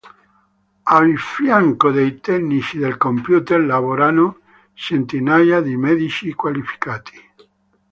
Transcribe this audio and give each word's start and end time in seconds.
A 0.87 1.03
fianco 1.27 1.91
dei 1.91 2.19
tecnici 2.21 2.79
del 2.79 2.97
computer 2.97 3.63
lavorano 3.63 4.39
centinaia 4.73 5.61
di 5.61 5.77
medici 5.77 6.33
qualificati. 6.33 7.21